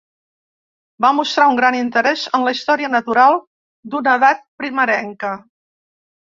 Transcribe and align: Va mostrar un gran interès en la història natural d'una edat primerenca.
Va 1.05 1.11
mostrar 1.17 1.45
un 1.51 1.59
gran 1.59 1.77
interès 1.79 2.23
en 2.37 2.45
la 2.47 2.53
història 2.57 2.89
natural 2.95 3.37
d'una 3.93 4.17
edat 4.21 4.43
primerenca. 4.63 5.37